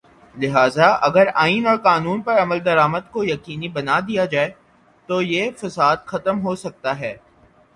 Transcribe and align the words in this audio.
لہذا 0.35 0.87
اگر 1.07 1.27
آئین 1.33 1.67
اور 1.67 1.77
قانون 1.77 2.21
پر 2.21 2.41
عمل 2.41 2.63
درآمد 2.65 3.11
کو 3.11 3.23
یقینی 3.23 3.67
بنا 3.67 3.99
لیا 3.99 4.25
جائے 4.25 4.49
تویہ 5.09 5.49
فساد 5.57 5.97
ختم 6.05 6.41
ہو 6.41 6.55
سکتا 6.55 6.99
ہے۔ 6.99 7.15